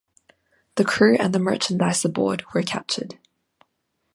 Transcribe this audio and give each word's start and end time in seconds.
The 0.77 0.83
crew 0.83 1.15
and 1.19 1.31
the 1.31 1.37
merchandise 1.37 2.03
aboard 2.03 2.43
were 2.55 2.63
captured. 2.63 3.19